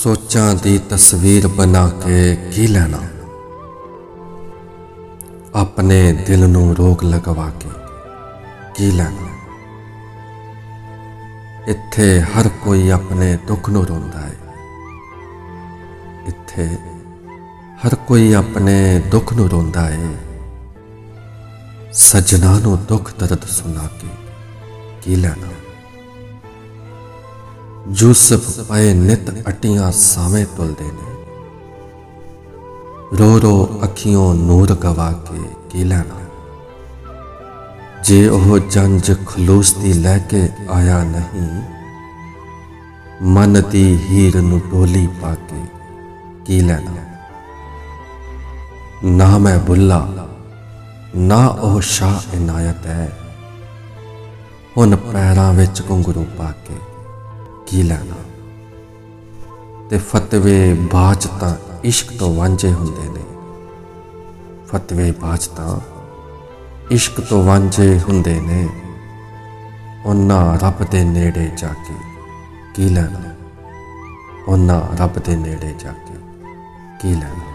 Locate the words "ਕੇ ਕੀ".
1.88-2.66, 7.60-8.90, 24.00-25.16, 35.12-35.84, 45.34-46.60, 56.50-57.82, 71.68-72.88, 75.92-77.14